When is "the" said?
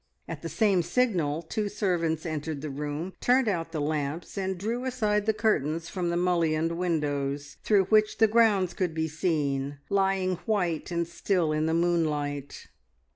0.41-0.49, 2.61-2.71, 3.71-3.79, 5.27-5.31, 6.09-6.17, 8.17-8.25, 11.67-11.75